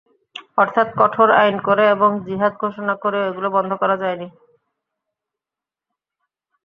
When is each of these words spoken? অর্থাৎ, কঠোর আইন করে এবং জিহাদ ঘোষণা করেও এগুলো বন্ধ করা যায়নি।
অর্থাৎ, 0.57 0.87
কঠোর 0.99 1.29
আইন 1.41 1.55
করে 1.67 1.83
এবং 1.89 2.09
জিহাদ 2.25 2.53
ঘোষণা 2.61 2.93
করেও 3.03 3.27
এগুলো 3.29 3.47
বন্ধ 3.57 3.71
করা 3.81 3.95
যায়নি। 3.97 4.27